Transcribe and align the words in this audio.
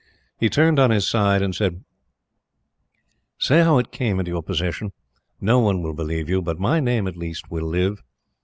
He 0.39 0.49
turned 0.49 0.79
on 0.79 0.89
his 0.89 1.07
side 1.07 1.43
and 1.43 1.53
said: 1.53 1.83
"Say 3.37 3.61
how 3.61 3.77
it 3.77 3.91
came 3.91 4.17
into 4.17 4.31
your 4.31 4.41
possession. 4.41 4.93
No 5.39 5.59
one 5.59 5.83
will 5.83 5.93
believe 5.93 6.27
you, 6.27 6.41
but 6.41 6.57
my 6.57 6.79
name, 6.79 7.05
at 7.07 7.15
least, 7.15 7.51
will 7.51 7.67
live. 7.67 8.01